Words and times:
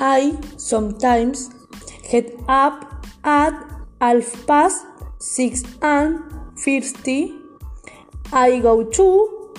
I 0.00 0.38
sometimes 0.56 1.50
get 2.10 2.32
up 2.48 3.06
at 3.22 3.52
half 4.00 4.46
past 4.46 4.86
six 5.18 5.62
and 5.82 6.22
fifty. 6.58 7.34
I 8.32 8.60
go 8.60 8.84
to 8.84 9.54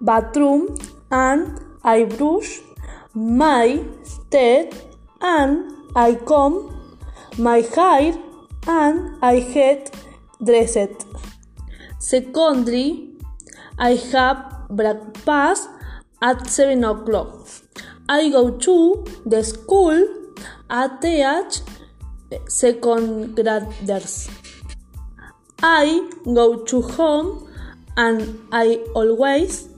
bathroom 0.00 0.76
and 1.10 1.60
I 1.84 2.04
brush 2.04 2.60
my 3.14 3.84
teeth 4.30 4.84
and 5.20 5.72
I 5.94 6.14
comb 6.14 6.98
my 7.38 7.58
hair 7.60 8.14
and 8.66 9.16
I 9.22 9.40
get 9.40 9.94
dressed. 10.42 11.06
Secondly, 11.98 13.14
I 13.78 13.94
have 14.12 14.68
breakfast 14.70 15.68
at 16.22 16.48
7 16.48 16.84
o'clock. 16.84 17.48
I 18.08 18.28
go 18.28 18.50
to 18.50 19.04
the 19.24 19.42
school 19.42 20.06
at 20.68 21.00
teach 21.00 21.62
second 22.48 23.34
graders. 23.34 24.28
I 25.62 26.10
go 26.24 26.64
to 26.64 26.82
home 26.82 27.48
and 27.96 28.46
I 28.52 28.84
always 28.94 29.68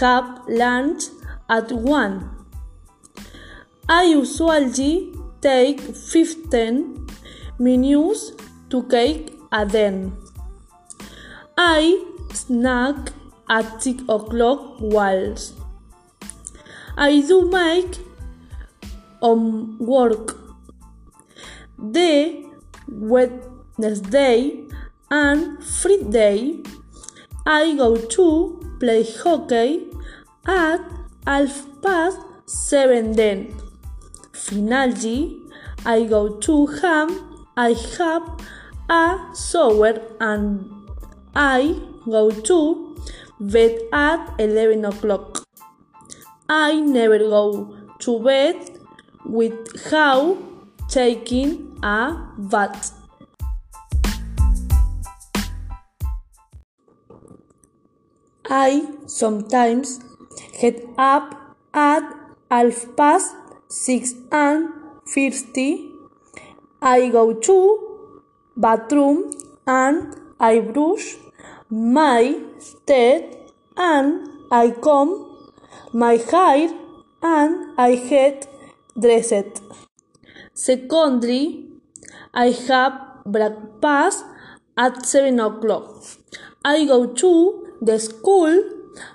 have 0.00 0.42
lunch 0.48 1.04
at 1.48 1.72
1. 1.72 2.30
I 3.88 4.04
usually 4.04 5.14
take 5.40 5.80
15 5.80 7.06
minutes 7.58 8.32
to 8.68 8.82
cake 8.84 9.38
a 9.52 9.64
then. 9.64 10.16
I 11.56 12.04
snack 12.32 13.12
at 13.48 13.82
6 13.82 14.02
o'clock 14.08 14.76
whilst 14.80 15.59
I 16.96 17.20
do 17.20 17.50
make 17.50 17.98
homework. 19.20 20.36
The 21.78 22.44
Wednesday 22.88 24.64
and 25.10 25.64
Friday 25.64 26.62
I 27.46 27.74
go 27.74 27.96
to 27.96 28.76
play 28.78 29.02
hockey 29.02 29.88
at 30.46 30.80
half 31.26 31.66
past 31.82 32.18
seven 32.46 33.12
then. 33.12 33.54
Finally, 34.32 35.38
I 35.84 36.04
go 36.04 36.36
to 36.38 36.66
ham. 36.66 37.46
I 37.56 37.74
have 37.98 38.22
a 38.88 39.18
shower 39.34 40.00
and 40.20 40.70
I 41.34 41.76
go 42.04 42.30
to 42.30 42.96
bed 43.38 43.78
at 43.92 44.34
11 44.38 44.84
o'clock. 44.84 45.49
I 46.52 46.80
never 46.80 47.18
go 47.18 47.76
to 48.00 48.18
bed 48.18 48.56
without 49.24 50.36
taking 50.88 51.78
a 51.80 52.26
bath. 52.38 52.92
I 58.48 58.84
sometimes 59.06 60.00
get 60.60 60.82
up 60.98 61.36
at 61.72 62.02
half 62.50 62.84
past 62.96 63.32
six 63.68 64.14
and 64.32 64.70
fifty. 65.06 65.88
I 66.82 67.10
go 67.10 67.32
to 67.32 67.56
bathroom 68.56 69.30
and 69.68 70.16
I 70.40 70.58
brush 70.58 71.14
my 71.70 72.40
teeth 72.86 73.36
and 73.76 74.28
I 74.50 74.70
comb 74.72 75.29
my 75.92 76.14
hair 76.16 76.70
and 77.22 77.78
I 77.78 77.96
get 77.96 78.46
dressed. 78.98 79.62
Secondly, 80.54 81.66
I 82.34 82.50
have 82.68 83.24
breakfast 83.26 84.24
at 84.76 85.04
7 85.04 85.40
o'clock. 85.40 86.04
I 86.64 86.84
go 86.84 87.06
to 87.06 87.76
the 87.80 87.98
school 87.98 88.62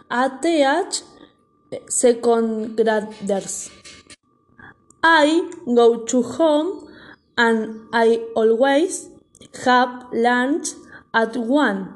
at 0.09 0.41
teach 0.41 1.03
second 1.89 2.75
graders. 2.75 3.69
I 5.03 5.51
go 5.65 6.03
to 6.05 6.23
home 6.23 6.87
and 7.37 7.87
I 7.93 8.25
always 8.35 9.09
have 9.65 10.07
lunch 10.11 10.69
at 11.13 11.37
1. 11.37 11.93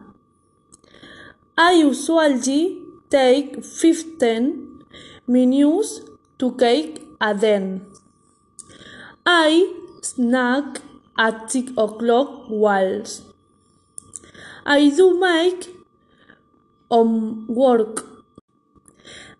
I 1.57 1.73
usually 1.73 2.78
take 3.09 3.63
15 3.63 4.83
minutes 5.27 6.01
to 6.37 6.55
cake 6.55 7.01
a 7.19 7.33
den. 7.33 7.85
I 9.25 9.73
snack 10.01 10.81
at 11.17 11.51
6 11.51 11.71
o'clock 11.77 12.45
whilst 12.49 13.23
I 14.65 14.89
do 14.89 15.19
make 15.19 15.69
homework. 16.91 18.05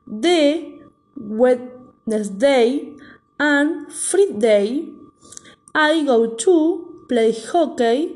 The 0.08 0.80
Wednesday 1.16 2.94
and 3.40 3.92
Friday 3.94 4.90
I 5.76 6.04
go 6.04 6.36
to 6.36 7.06
play 7.08 7.32
hockey 7.32 8.16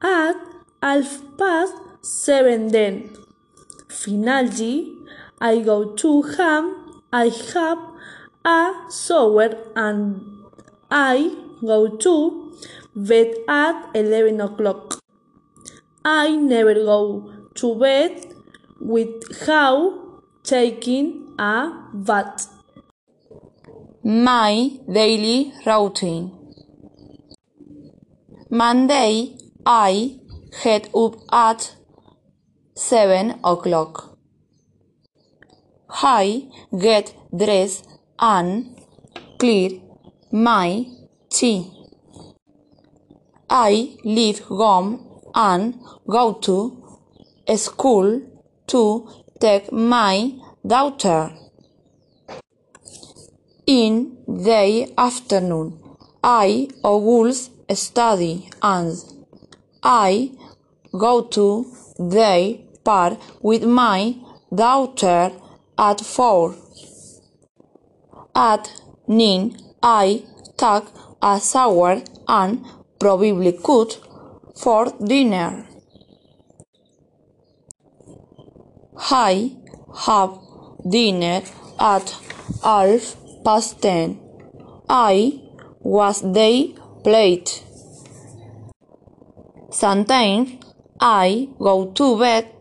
at 0.00 0.36
half 0.82 1.22
past 1.36 1.74
seven 2.00 2.68
then. 2.68 3.25
Finally, 3.88 4.92
I 5.40 5.60
go 5.60 5.94
to 5.94 6.22
ham. 6.22 7.02
I 7.12 7.30
have 7.54 7.78
a 8.44 8.72
shower 8.90 9.50
and 9.74 10.20
I 10.90 11.34
go 11.60 11.96
to 11.96 12.52
bed 12.94 13.34
at 13.48 13.90
11 13.94 14.40
o'clock. 14.40 15.00
I 16.04 16.36
never 16.36 16.74
go 16.74 17.32
to 17.54 17.74
bed 17.74 18.26
without 18.80 20.22
taking 20.42 21.34
a 21.38 21.72
bath. 21.92 22.48
My 24.04 24.70
daily 24.92 25.52
routine. 25.66 26.32
Monday, 28.50 29.36
I 29.66 30.20
get 30.62 30.88
up 30.94 31.16
at 31.32 31.74
7 32.76 33.40
o'clock. 33.42 34.18
I 35.88 36.48
get 36.78 37.14
dressed 37.34 37.88
and 38.18 38.78
clear 39.38 39.80
my 40.30 40.84
tea. 41.30 41.72
I 43.48 43.96
leave 44.04 44.40
home 44.40 45.22
and 45.34 45.80
go 46.06 46.34
to 46.34 47.00
school 47.56 48.20
to 48.66 49.08
take 49.40 49.72
my 49.72 50.32
daughter. 50.66 51.32
In 53.66 54.18
the 54.28 54.92
afternoon, 54.98 55.80
I 56.22 56.68
always 56.82 57.50
study 57.72 58.50
and 58.62 58.96
I 59.82 60.32
go 60.92 61.22
to 61.22 61.66
the 61.98 62.65
with 63.42 63.64
my 63.64 64.16
daughter 64.54 65.32
at 65.76 66.00
four. 66.00 66.54
At 68.34 68.70
nine, 69.08 69.56
I 69.82 70.22
take 70.56 70.88
a 71.22 71.40
shower 71.40 72.02
and 72.28 72.64
probably 72.98 73.52
cook 73.52 73.92
for 74.56 74.92
dinner. 75.04 75.66
I 78.98 79.56
have 80.06 80.38
dinner 80.88 81.42
at 81.78 82.16
half 82.62 83.16
past 83.44 83.82
ten. 83.82 84.18
I 84.88 85.40
wash 85.80 86.20
the 86.20 86.74
plate. 87.04 87.62
Sometimes 89.70 90.56
I 91.00 91.48
go 91.58 91.92
to 91.92 92.18
bed 92.18 92.55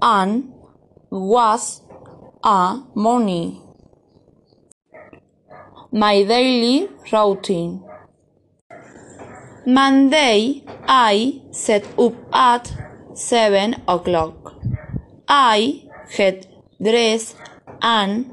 and 0.00 0.52
was 1.10 1.82
a 2.42 2.82
morning. 2.94 3.62
My 5.92 6.22
daily 6.24 6.88
routine. 7.12 7.82
Monday, 9.66 10.62
I 10.86 11.42
set 11.50 11.84
up 11.98 12.14
at 12.32 12.72
7 13.14 13.82
o'clock. 13.88 14.54
I 15.26 15.82
get 16.16 16.46
dressed 16.80 17.36
and 17.82 18.32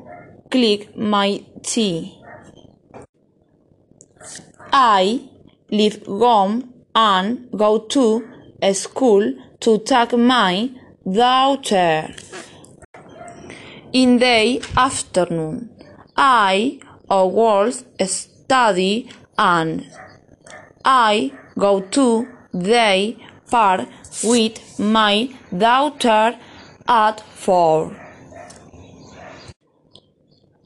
click 0.51 0.95
my 0.97 1.43
tea. 1.63 2.19
I 4.71 5.29
leave 5.71 6.05
home 6.05 6.73
and 6.93 7.49
go 7.51 7.79
to 7.79 8.23
school 8.73 9.33
to 9.61 9.79
take 9.79 10.13
my 10.17 10.69
daughter. 11.09 12.13
In 13.91 14.19
the 14.19 14.63
afternoon, 14.77 15.69
I 16.15 16.79
always 17.09 17.83
study 18.05 19.09
and 19.37 19.85
I 20.85 21.31
go 21.57 21.81
to 21.81 22.27
the 22.53 23.15
park 23.51 23.87
with 24.23 24.79
my 24.79 25.29
daughter 25.55 26.39
at 26.87 27.19
four. 27.19 27.95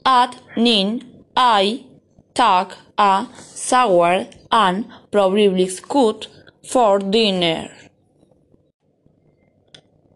At 0.05 0.39
noon, 0.55 1.25
I 1.35 1.85
take 2.33 2.77
a 2.97 3.27
shower 3.55 4.27
and 4.51 4.85
probably 5.11 5.67
cook 5.89 6.27
for 6.63 6.99
dinner. 6.99 7.69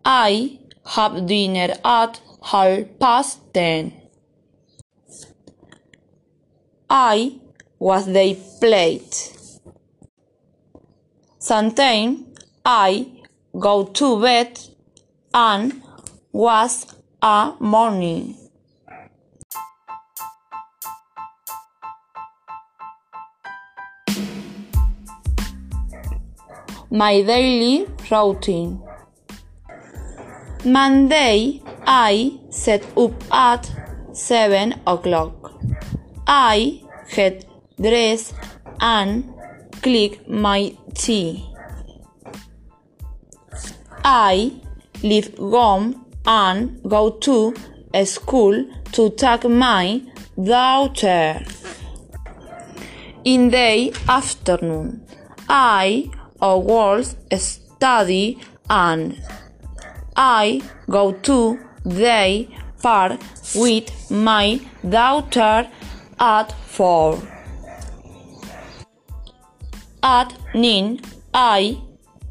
I 0.04 0.60
have 0.86 1.28
dinner 1.28 1.76
at 1.86 2.20
half 2.44 2.80
past 3.00 3.54
ten. 3.54 3.94
I 6.90 7.40
was 7.78 8.06
the 8.08 8.38
plate. 8.60 9.38
Sometimes 11.38 12.20
I 12.66 13.08
go 13.58 13.86
to 13.86 14.22
bed 14.22 14.60
and 15.34 15.82
was 16.32 16.86
a 17.22 17.54
morning. 17.60 18.38
My 26.90 27.22
daily 27.22 27.88
routine. 28.10 28.91
Monday, 30.64 31.60
I 31.88 32.40
set 32.52 32.86
up 32.96 33.14
at 33.34 33.72
7 34.14 34.76
o'clock. 34.86 35.54
I 36.28 36.84
get 37.16 37.46
dressed 37.82 38.36
and 38.80 39.34
click 39.82 40.30
my 40.30 40.76
tea. 40.94 41.44
I 44.04 44.52
leave 45.02 45.36
home 45.40 46.06
and 46.28 46.80
go 46.88 47.10
to 47.10 47.56
school 48.06 48.64
to 48.92 49.10
take 49.10 49.46
my 49.46 50.04
daughter. 50.44 51.44
In 53.24 53.50
the 53.50 53.96
afternoon, 54.08 55.08
I 55.50 56.12
always 56.40 57.16
study 57.36 58.38
and 58.70 59.20
I 60.16 60.62
go 60.90 61.14
to 61.14 61.60
the 61.86 62.48
park 62.82 63.20
with 63.56 64.12
my 64.12 64.60
daughter 64.88 65.70
at 66.20 66.52
four. 66.68 67.20
At 70.04 70.34
nine, 70.54 71.02
I 71.34 71.78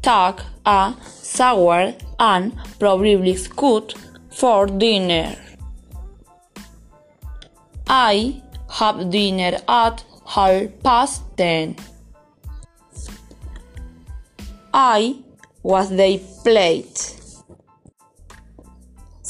take 0.01 0.41
a 0.65 0.93
shower 1.23 1.93
and 2.19 2.53
probably 2.79 3.35
cook 3.55 3.93
for 4.31 4.67
dinner. 4.67 5.35
I 7.87 8.41
have 8.69 9.09
dinner 9.09 9.57
at 9.67 10.03
half 10.25 10.63
past 10.83 11.23
ten. 11.37 11.75
I 14.73 15.17
was 15.63 15.89
the 15.89 16.21
plate. 16.43 17.20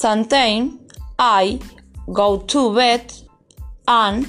Sometimes 0.01 0.79
I 1.19 1.59
go 2.11 2.39
to 2.39 2.73
bed 2.73 3.13
and 3.87 4.25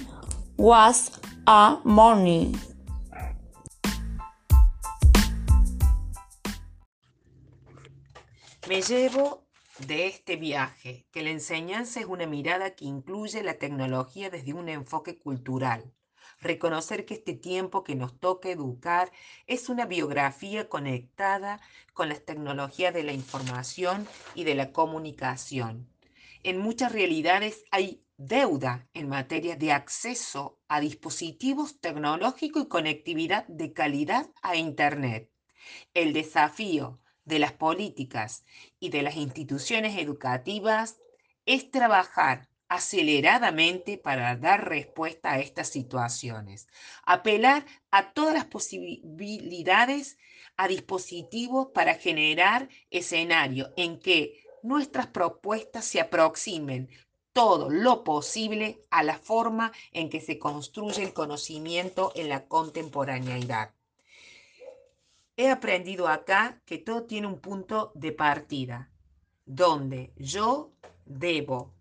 was 0.58 1.19
a 1.46 1.78
morning. 1.84 2.54
Me 8.69 8.82
llevo 8.82 9.46
de 9.86 10.08
este 10.08 10.36
viaje 10.36 11.06
que 11.10 11.22
la 11.22 11.30
enseñanza 11.30 12.00
es 12.00 12.06
una 12.06 12.26
mirada 12.26 12.75
que 12.75 12.84
incluye 12.84 13.42
la 13.42 13.54
tecnología 13.54 14.28
desde 14.28 14.52
un 14.52 14.68
enfoque 14.68 15.18
cultural. 15.18 15.90
Reconocer 16.42 17.06
que 17.06 17.14
este 17.14 17.34
tiempo 17.34 17.84
que 17.84 17.94
nos 17.94 18.18
toca 18.18 18.50
educar 18.50 19.12
es 19.46 19.68
una 19.68 19.86
biografía 19.86 20.68
conectada 20.68 21.60
con 21.94 22.08
las 22.08 22.24
tecnologías 22.24 22.92
de 22.92 23.04
la 23.04 23.12
información 23.12 24.08
y 24.34 24.42
de 24.42 24.56
la 24.56 24.72
comunicación. 24.72 25.88
En 26.42 26.58
muchas 26.58 26.90
realidades 26.90 27.64
hay 27.70 28.02
deuda 28.16 28.88
en 28.92 29.08
materia 29.08 29.54
de 29.54 29.70
acceso 29.70 30.58
a 30.66 30.80
dispositivos 30.80 31.78
tecnológicos 31.78 32.64
y 32.64 32.68
conectividad 32.68 33.46
de 33.46 33.72
calidad 33.72 34.28
a 34.42 34.56
Internet. 34.56 35.30
El 35.94 36.12
desafío 36.12 36.98
de 37.24 37.38
las 37.38 37.52
políticas 37.52 38.44
y 38.80 38.88
de 38.88 39.02
las 39.02 39.14
instituciones 39.14 39.96
educativas 39.96 40.98
es 41.46 41.70
trabajar 41.70 42.48
aceleradamente 42.72 43.98
para 43.98 44.34
dar 44.36 44.66
respuesta 44.66 45.32
a 45.32 45.40
estas 45.40 45.69
situaciones, 45.69 46.69
apelar 47.04 47.66
a 47.90 48.14
todas 48.14 48.32
las 48.32 48.46
posibilidades 48.46 50.16
a 50.56 50.69
dispositivos 50.69 51.69
para 51.74 51.96
generar 51.96 52.70
escenario 52.90 53.74
en 53.76 53.98
que 53.98 54.42
nuestras 54.62 55.06
propuestas 55.08 55.84
se 55.84 56.00
aproximen 56.00 56.88
todo 57.34 57.69
lo 57.69 58.04
posible 58.04 58.86
a 58.88 59.02
la 59.02 59.18
forma 59.18 59.72
en 59.92 60.08
que 60.08 60.22
se 60.22 60.38
construye 60.38 61.02
el 61.02 61.12
conocimiento 61.12 62.10
en 62.14 62.30
la 62.30 62.46
contemporaneidad. 62.46 63.75
He 65.36 65.50
aprendido 65.50 66.08
acá 66.08 66.62
que 66.64 66.78
todo 66.78 67.04
tiene 67.04 67.26
un 67.26 67.38
punto 67.38 67.92
de 67.94 68.12
partida, 68.12 68.90
donde 69.44 70.14
yo 70.16 70.72
debo 71.04 71.75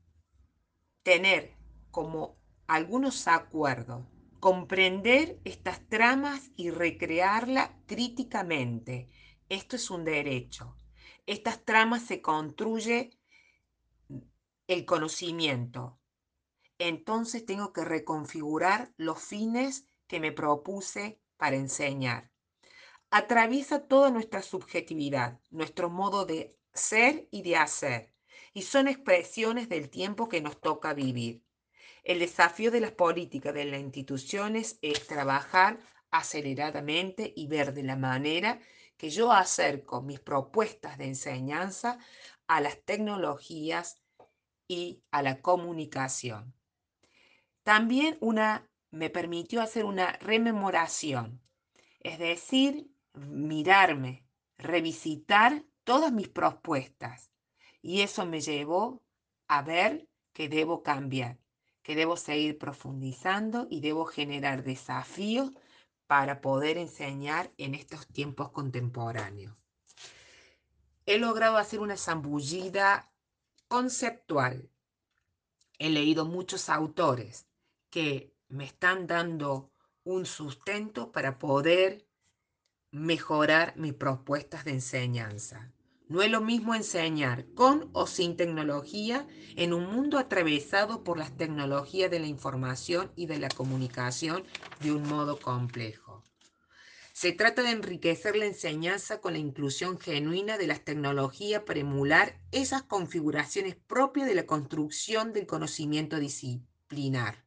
tener 1.03 1.55
como 1.91 2.37
algunos 2.67 3.27
acuerdos, 3.27 4.05
comprender 4.39 5.39
estas 5.43 5.87
tramas 5.87 6.51
y 6.55 6.71
recrearla 6.71 7.77
críticamente. 7.85 9.09
Esto 9.49 9.75
es 9.75 9.89
un 9.91 10.05
derecho. 10.05 10.75
Estas 11.25 11.63
tramas 11.65 12.03
se 12.03 12.21
construye 12.21 13.11
el 14.67 14.85
conocimiento. 14.85 15.99
Entonces 16.79 17.45
tengo 17.45 17.73
que 17.73 17.83
reconfigurar 17.83 18.93
los 18.97 19.21
fines 19.21 19.85
que 20.07 20.19
me 20.19 20.31
propuse 20.31 21.21
para 21.37 21.55
enseñar. 21.55 22.31
Atraviesa 23.11 23.87
toda 23.87 24.09
nuestra 24.09 24.41
subjetividad, 24.41 25.39
nuestro 25.49 25.89
modo 25.89 26.25
de 26.25 26.57
ser 26.73 27.27
y 27.29 27.41
de 27.41 27.57
hacer, 27.57 28.13
y 28.53 28.63
son 28.63 28.87
expresiones 28.87 29.69
del 29.69 29.89
tiempo 29.89 30.29
que 30.29 30.41
nos 30.41 30.59
toca 30.59 30.93
vivir. 30.93 31.43
El 32.03 32.19
desafío 32.19 32.71
de 32.71 32.81
las 32.81 32.91
políticas 32.91 33.53
de 33.53 33.65
las 33.65 33.79
instituciones 33.79 34.79
es 34.81 35.07
trabajar 35.07 35.79
aceleradamente 36.09 37.31
y 37.35 37.47
ver 37.47 37.73
de 37.73 37.83
la 37.83 37.95
manera 37.95 38.59
que 38.97 39.09
yo 39.09 39.31
acerco 39.31 40.01
mis 40.01 40.19
propuestas 40.19 40.97
de 40.97 41.05
enseñanza 41.05 41.97
a 42.47 42.61
las 42.61 42.83
tecnologías 42.83 44.01
y 44.67 45.03
a 45.11 45.21
la 45.21 45.41
comunicación. 45.41 46.53
También 47.63 48.17
una, 48.21 48.69
me 48.89 49.09
permitió 49.09 49.61
hacer 49.61 49.85
una 49.85 50.13
rememoración, 50.13 51.41
es 51.99 52.19
decir, 52.19 52.91
mirarme, 53.13 54.25
revisitar 54.57 55.63
todas 55.83 56.11
mis 56.11 56.29
propuestas. 56.29 57.30
Y 57.81 58.01
eso 58.01 58.25
me 58.25 58.41
llevó 58.41 59.01
a 59.47 59.61
ver 59.61 60.07
que 60.33 60.49
debo 60.49 60.83
cambiar, 60.83 61.37
que 61.83 61.95
debo 61.95 62.15
seguir 62.17 62.57
profundizando 62.57 63.67
y 63.69 63.81
debo 63.81 64.05
generar 64.05 64.63
desafíos 64.63 65.51
para 66.07 66.41
poder 66.41 66.77
enseñar 66.77 67.51
en 67.57 67.73
estos 67.73 68.07
tiempos 68.07 68.51
contemporáneos. 68.51 69.55
He 71.05 71.17
logrado 71.17 71.57
hacer 71.57 71.79
una 71.79 71.97
zambullida 71.97 73.11
conceptual. 73.67 74.69
He 75.79 75.89
leído 75.89 76.25
muchos 76.25 76.69
autores 76.69 77.47
que 77.89 78.33
me 78.49 78.65
están 78.65 79.07
dando 79.07 79.71
un 80.03 80.25
sustento 80.25 81.11
para 81.11 81.39
poder 81.39 82.05
mejorar 82.91 83.75
mis 83.77 83.93
propuestas 83.93 84.65
de 84.65 84.71
enseñanza. 84.71 85.71
No 86.11 86.21
es 86.21 86.29
lo 86.29 86.41
mismo 86.41 86.75
enseñar 86.75 87.45
con 87.53 87.89
o 87.93 88.05
sin 88.05 88.35
tecnología 88.35 89.25
en 89.55 89.71
un 89.71 89.85
mundo 89.85 90.17
atravesado 90.17 91.05
por 91.05 91.17
las 91.17 91.37
tecnologías 91.37 92.11
de 92.11 92.19
la 92.19 92.27
información 92.27 93.13
y 93.15 93.27
de 93.27 93.39
la 93.39 93.47
comunicación 93.47 94.43
de 94.81 94.91
un 94.91 95.03
modo 95.03 95.39
complejo. 95.39 96.21
Se 97.13 97.31
trata 97.31 97.63
de 97.63 97.69
enriquecer 97.69 98.35
la 98.35 98.45
enseñanza 98.45 99.21
con 99.21 99.31
la 99.31 99.39
inclusión 99.39 99.97
genuina 100.01 100.57
de 100.57 100.67
las 100.67 100.83
tecnologías 100.83 101.63
para 101.63 101.79
emular 101.79 102.41
esas 102.51 102.83
configuraciones 102.83 103.77
propias 103.77 104.27
de 104.27 104.35
la 104.35 104.45
construcción 104.45 105.31
del 105.31 105.47
conocimiento 105.47 106.19
disciplinar. 106.19 107.45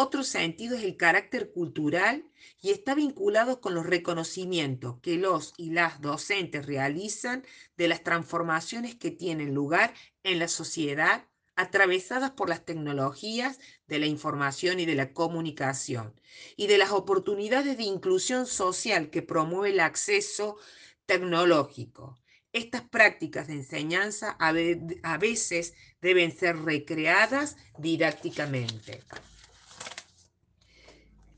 Otro 0.00 0.22
sentido 0.22 0.76
es 0.76 0.84
el 0.84 0.96
carácter 0.96 1.50
cultural 1.50 2.30
y 2.62 2.70
está 2.70 2.94
vinculado 2.94 3.60
con 3.60 3.74
los 3.74 3.84
reconocimientos 3.84 5.00
que 5.00 5.16
los 5.16 5.54
y 5.56 5.70
las 5.70 6.00
docentes 6.00 6.66
realizan 6.66 7.44
de 7.76 7.88
las 7.88 8.04
transformaciones 8.04 8.94
que 8.94 9.10
tienen 9.10 9.54
lugar 9.54 9.92
en 10.22 10.38
la 10.38 10.46
sociedad 10.46 11.26
atravesadas 11.56 12.30
por 12.30 12.48
las 12.48 12.64
tecnologías 12.64 13.58
de 13.88 13.98
la 13.98 14.06
información 14.06 14.78
y 14.78 14.86
de 14.86 14.94
la 14.94 15.12
comunicación 15.12 16.14
y 16.56 16.68
de 16.68 16.78
las 16.78 16.92
oportunidades 16.92 17.76
de 17.76 17.82
inclusión 17.82 18.46
social 18.46 19.10
que 19.10 19.22
promueve 19.22 19.70
el 19.70 19.80
acceso 19.80 20.58
tecnológico. 21.06 22.20
Estas 22.52 22.82
prácticas 22.82 23.48
de 23.48 23.54
enseñanza 23.54 24.36
a 24.38 25.18
veces 25.18 25.74
deben 26.00 26.30
ser 26.30 26.56
recreadas 26.56 27.56
didácticamente 27.78 29.02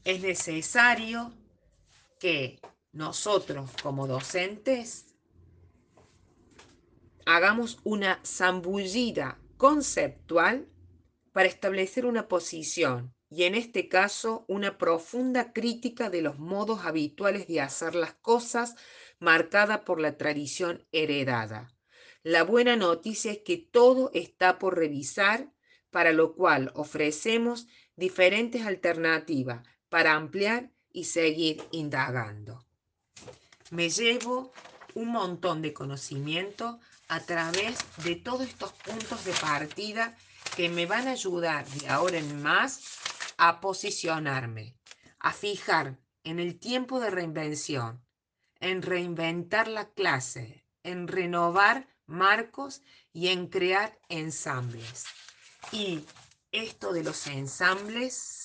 es 0.04 0.23
necesario 0.23 1.33
que 2.19 2.61
nosotros 2.92 3.71
como 3.83 4.07
docentes 4.07 5.14
hagamos 7.26 7.78
una 7.85 8.21
zambullida 8.25 9.38
conceptual 9.57 10.69
para 11.33 11.49
establecer 11.49 12.07
una 12.07 12.28
posición 12.28 13.14
y 13.28 13.45
en 13.45 13.54
este 13.54 13.88
caso 13.88 14.45
una 14.49 14.78
profunda 14.78 15.52
crítica 15.52 16.11
de 16.11 16.23
los 16.23 16.38
modos 16.38 16.85
habituales 16.85 17.47
de 17.47 17.61
hacer 17.61 17.95
las 17.95 18.14
cosas 18.14 18.75
marcada 19.19 19.85
por 19.85 20.00
la 20.00 20.16
tradición 20.16 20.87
heredada. 20.92 21.76
La 22.23 22.42
buena 22.42 22.75
noticia 22.75 23.33
es 23.33 23.38
que 23.38 23.59
todo 23.59 24.11
está 24.14 24.59
por 24.59 24.76
revisar, 24.76 25.52
para 25.90 26.12
lo 26.12 26.35
cual 26.35 26.73
ofrecemos 26.75 27.66
diferentes 27.97 28.66
alternativas 28.66 29.62
para 29.90 30.14
ampliar 30.14 30.70
y 30.92 31.04
seguir 31.04 31.62
indagando. 31.73 32.64
Me 33.70 33.90
llevo 33.90 34.52
un 34.94 35.09
montón 35.09 35.61
de 35.62 35.73
conocimiento 35.73 36.80
a 37.09 37.20
través 37.20 37.78
de 38.04 38.16
todos 38.16 38.49
estos 38.49 38.73
puntos 38.73 39.25
de 39.25 39.32
partida 39.32 40.16
que 40.56 40.68
me 40.68 40.87
van 40.87 41.09
a 41.09 41.12
ayudar 41.12 41.66
de 41.66 41.88
ahora 41.88 42.18
en 42.18 42.42
más 42.42 42.80
a 43.37 43.61
posicionarme, 43.61 44.76
a 45.18 45.32
fijar 45.32 45.99
en 46.25 46.38
el 46.38 46.59
tiempo 46.59 47.00
de 47.00 47.11
reinvención, 47.11 48.04
en 48.61 48.82
reinventar 48.82 49.68
la 49.68 49.90
clase, 49.90 50.64
en 50.82 51.09
renovar 51.09 51.88
marcos 52.06 52.82
y 53.12 53.28
en 53.28 53.47
crear 53.47 53.99
ensambles. 54.09 55.04
Y 55.73 56.04
esto 56.52 56.92
de 56.92 57.04
los 57.04 57.26
ensambles 57.26 58.39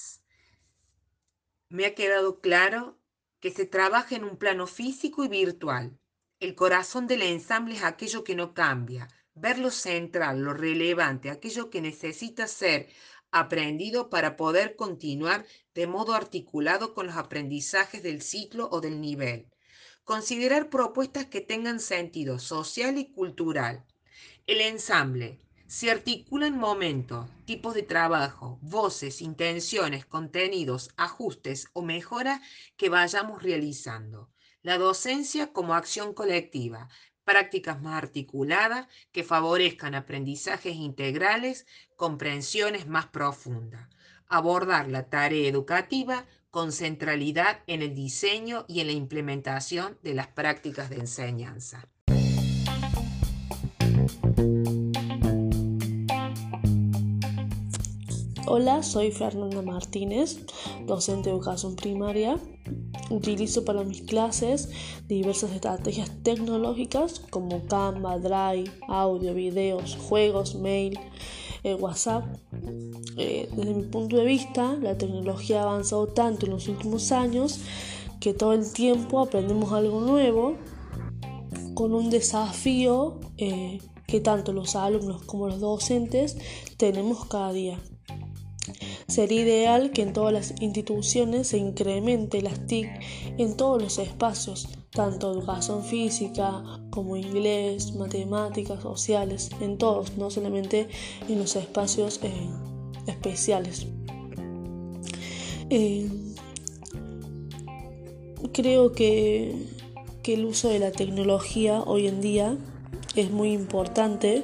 me 1.69 1.85
ha 1.85 1.95
quedado 1.95 2.39
claro 2.41 2.99
que 3.39 3.51
se 3.51 3.65
trabaja 3.65 4.15
en 4.15 4.23
un 4.23 4.37
plano 4.37 4.67
físico 4.67 5.23
y 5.23 5.27
virtual. 5.27 5.99
El 6.39 6.55
corazón 6.55 7.07
del 7.07 7.21
ensamble 7.21 7.75
es 7.75 7.83
aquello 7.83 8.23
que 8.23 8.35
no 8.35 8.53
cambia, 8.53 9.07
ver 9.33 9.59
lo 9.59 9.71
central, 9.71 10.41
lo 10.41 10.53
relevante, 10.53 11.29
aquello 11.29 11.69
que 11.69 11.81
necesita 11.81 12.47
ser 12.47 12.89
aprendido 13.31 14.09
para 14.09 14.37
poder 14.37 14.75
continuar 14.75 15.45
de 15.73 15.87
modo 15.87 16.13
articulado 16.13 16.93
con 16.93 17.07
los 17.07 17.17
aprendizajes 17.17 18.01
del 18.01 18.21
ciclo 18.21 18.69
o 18.71 18.79
del 18.81 19.01
nivel. 19.01 19.47
Considerar 20.03 20.69
propuestas 20.69 21.25
que 21.25 21.41
tengan 21.41 21.79
sentido 21.79 22.39
social 22.39 22.97
y 22.97 23.11
cultural. 23.11 23.85
El 24.47 24.61
ensamble 24.61 25.39
se 25.67 25.89
articulan 25.89 26.57
momentos, 26.57 27.27
tipos 27.45 27.73
de 27.73 27.83
trabajo, 27.83 28.59
voces, 28.61 29.21
intenciones, 29.21 30.05
contenidos, 30.05 30.91
ajustes 30.95 31.67
o 31.73 31.81
mejoras 31.81 32.41
que 32.77 32.89
vayamos 32.89 33.41
realizando. 33.41 34.29
La 34.61 34.77
docencia 34.77 35.53
como 35.53 35.73
acción 35.73 36.13
colectiva, 36.13 36.89
prácticas 37.23 37.81
más 37.81 37.97
articuladas 37.97 38.87
que 39.11 39.23
favorezcan 39.23 39.95
aprendizajes 39.95 40.75
integrales, 40.75 41.65
comprensiones 41.95 42.87
más 42.87 43.07
profundas. 43.07 43.89
Abordar 44.27 44.87
la 44.87 45.09
tarea 45.09 45.47
educativa 45.47 46.25
con 46.51 46.71
centralidad 46.71 47.59
en 47.67 47.81
el 47.81 47.93
diseño 47.93 48.65
y 48.67 48.79
en 48.79 48.87
la 48.87 48.93
implementación 48.93 49.97
de 50.03 50.13
las 50.13 50.27
prácticas 50.27 50.89
de 50.89 50.97
enseñanza. 50.97 51.87
Hola, 58.47 58.83
soy 58.83 59.11
Fernanda 59.11 59.63
Martínez, 59.63 60.37
docente 60.85 61.29
de 61.29 61.35
educación 61.35 61.75
primaria. 61.75 62.37
Utilizo 63.09 63.65
para 63.65 63.83
mis 63.83 64.03
clases 64.03 64.69
diversas 65.07 65.51
estrategias 65.51 66.11
tecnológicas 66.21 67.21
como 67.31 67.65
Canva, 67.65 68.19
Drive, 68.19 68.71
audio, 68.87 69.33
videos, 69.33 69.97
juegos, 69.97 70.53
mail, 70.53 70.99
eh, 71.63 71.73
WhatsApp. 71.73 72.23
Eh, 73.17 73.49
desde 73.51 73.73
mi 73.73 73.83
punto 73.83 74.17
de 74.17 74.25
vista, 74.25 74.77
la 74.79 74.95
tecnología 74.95 75.61
ha 75.61 75.63
avanzado 75.63 76.05
tanto 76.05 76.45
en 76.45 76.51
los 76.51 76.67
últimos 76.67 77.11
años 77.11 77.61
que 78.19 78.35
todo 78.35 78.53
el 78.53 78.71
tiempo 78.71 79.21
aprendemos 79.21 79.71
algo 79.71 80.01
nuevo 80.01 80.55
con 81.73 81.95
un 81.95 82.11
desafío 82.11 83.19
eh, 83.37 83.79
que 84.05 84.19
tanto 84.19 84.53
los 84.53 84.75
alumnos 84.75 85.23
como 85.23 85.47
los 85.47 85.59
docentes 85.59 86.37
tenemos 86.77 87.25
cada 87.25 87.51
día. 87.51 87.79
Sería 89.07 89.41
ideal 89.41 89.91
que 89.91 90.01
en 90.01 90.13
todas 90.13 90.33
las 90.33 90.61
instituciones 90.61 91.49
se 91.49 91.57
incremente 91.57 92.41
las 92.41 92.65
TIC 92.65 92.89
en 93.37 93.55
todos 93.55 93.81
los 93.81 93.99
espacios, 93.99 94.67
tanto 94.89 95.31
educación 95.31 95.83
física 95.83 96.63
como 96.89 97.15
inglés, 97.15 97.93
matemáticas, 97.93 98.81
sociales, 98.81 99.51
en 99.61 99.77
todos, 99.77 100.17
no 100.17 100.31
solamente 100.31 100.87
en 101.29 101.37
los 101.37 101.55
espacios 101.55 102.19
eh, 102.23 102.31
especiales. 103.05 103.85
Eh, 105.69 106.09
creo 108.53 108.91
que, 108.91 109.55
que 110.23 110.33
el 110.33 110.45
uso 110.45 110.69
de 110.69 110.79
la 110.79 110.91
tecnología 110.91 111.81
hoy 111.81 112.07
en 112.07 112.21
día 112.21 112.57
es 113.15 113.31
muy 113.31 113.51
importante 113.51 114.43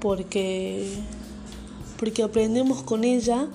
porque, 0.00 0.86
porque 1.98 2.22
aprendemos 2.22 2.82
con 2.82 3.04
ella 3.04 3.48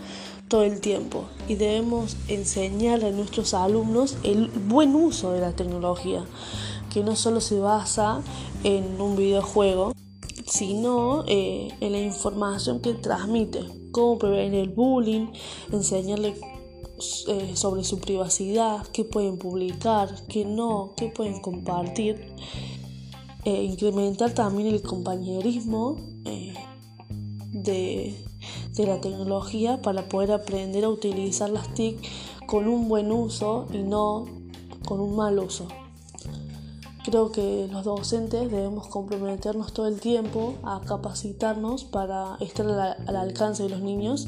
todo 0.48 0.64
el 0.64 0.80
tiempo 0.80 1.26
y 1.48 1.56
debemos 1.56 2.16
enseñar 2.28 3.04
a 3.04 3.12
nuestros 3.12 3.54
alumnos 3.54 4.18
el 4.24 4.48
buen 4.48 4.96
uso 4.96 5.32
de 5.32 5.42
la 5.42 5.54
tecnología, 5.54 6.26
que 6.94 7.04
no 7.04 7.16
solo 7.16 7.42
se 7.42 7.60
basa 7.60 8.22
en 8.64 9.00
un 9.02 9.16
videojuego, 9.16 9.94
sino 10.46 11.26
eh, 11.28 11.70
en 11.82 11.92
la 11.92 12.00
información 12.00 12.82
que 12.82 12.94
transmite, 12.94 13.66
cómo 13.92 14.18
prevenir 14.18 14.62
el 14.62 14.70
bullying, 14.70 15.28
enseñarle 15.72 16.36
eh, 17.28 17.52
sobre 17.56 17.84
su 17.84 18.00
privacidad, 18.00 18.88
qué 18.88 19.04
pueden 19.04 19.38
publicar, 19.38 20.10
qué 20.30 20.46
no, 20.46 20.94
qué 20.96 21.08
pueden 21.08 21.42
compartir, 21.42 22.34
eh, 23.44 23.64
incrementar 23.64 24.34
también 24.34 24.70
el 24.70 24.82
compañerismo 24.82 25.98
de 27.52 28.27
de 28.78 28.88
la 28.88 29.02
tecnología 29.02 29.82
para 29.82 30.08
poder 30.08 30.32
aprender 30.32 30.86
a 30.86 30.90
utilizar 30.90 31.50
las 31.50 31.74
TIC 31.74 32.00
con 32.46 32.68
un 32.68 32.88
buen 32.88 33.12
uso 33.12 33.68
y 33.74 33.80
no 33.80 34.26
con 34.86 35.00
un 35.00 35.16
mal 35.16 35.40
uso. 35.40 35.68
Creo 37.04 37.32
que 37.32 37.68
los 37.72 37.86
docentes 37.86 38.52
debemos 38.52 38.88
comprometernos 38.88 39.72
todo 39.74 39.88
el 39.88 40.00
tiempo 40.00 40.56
a 40.64 40.82
capacitarnos 40.82 41.86
para 41.86 42.36
estar 42.42 42.68
al, 42.68 43.16
alcance 43.16 43.64
de 43.64 43.70
los 43.70 43.82
niños 43.82 44.28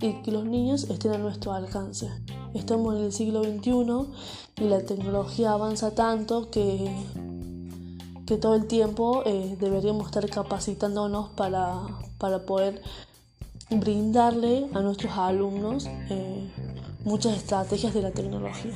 y 0.00 0.22
que 0.22 0.30
los 0.30 0.44
niños 0.44 0.84
estén 0.84 1.12
a 1.12 1.18
nuestro 1.18 1.52
alcance. 1.52 2.08
Estamos 2.54 2.96
en 2.96 3.04
el 3.04 3.12
siglo 3.12 3.42
XXI 3.44 4.62
y 4.62 4.68
la 4.68 4.82
tecnología 4.84 5.52
avanza 5.52 5.94
tanto 5.94 6.50
que, 6.50 6.90
que 8.26 8.36
todo 8.38 8.54
el 8.54 8.66
tiempo 8.66 9.22
eh, 9.26 9.56
deberíamos 9.60 10.06
estar 10.06 10.28
capacitándonos 10.28 11.28
para, 11.30 11.82
para 12.16 12.46
poder 12.46 12.80
brindarle 13.80 14.66
a 14.74 14.80
nuestros 14.80 15.12
alumnos 15.16 15.88
eh, 16.10 16.50
muchas 17.04 17.36
estrategias 17.36 17.94
de 17.94 18.02
la 18.02 18.10
tecnología. 18.10 18.72